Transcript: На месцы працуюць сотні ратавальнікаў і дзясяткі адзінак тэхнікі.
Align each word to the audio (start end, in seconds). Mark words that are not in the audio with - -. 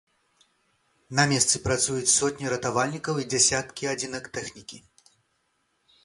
На 1.17 1.23
месцы 1.31 1.59
працуюць 1.67 2.13
сотні 2.19 2.49
ратавальнікаў 2.53 3.15
і 3.23 3.25
дзясяткі 3.33 3.89
адзінак 3.93 4.23
тэхнікі. 4.39 4.81